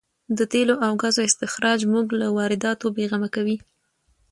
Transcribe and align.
د 0.37 0.39
تېلو 0.53 0.75
او 0.85 0.93
ګازو 1.01 1.21
استخراج 1.29 1.79
موږ 1.93 2.07
له 2.19 2.27
وارداتو 2.37 2.85
بې 2.95 3.05
غمه 3.11 3.29
کوي. 3.35 3.57